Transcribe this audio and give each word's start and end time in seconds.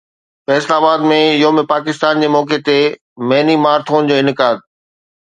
فيصل 0.45 0.71
آباد 0.79 1.03
۾ 1.11 1.19
يوم 1.41 1.61
پاڪستان 1.73 2.23
جي 2.25 2.31
موقعي 2.39 2.65
تي 2.73 2.77
ميني 3.29 3.61
مارٿون 3.69 4.13
جو 4.13 4.23
انعقاد 4.25 4.69